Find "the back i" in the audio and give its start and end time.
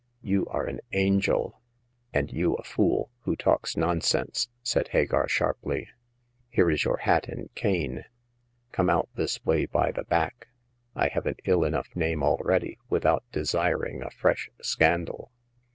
9.91-11.09